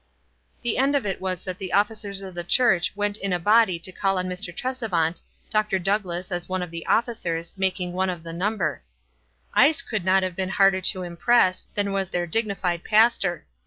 [0.63, 3.77] The end of it was that the officers of the church went i;i a body
[3.77, 4.51] to call on Mr.
[4.51, 5.77] Tresevant, Dr.
[5.77, 8.81] Douglass, as one of the officers, making one of the number.
[9.55, 13.45] lee could not have been harder to impress, than was their dignified pastor.